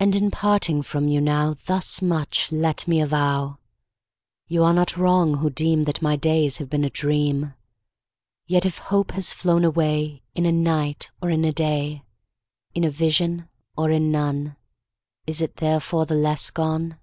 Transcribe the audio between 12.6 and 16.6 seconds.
In a vision or in none, Is it therefore the less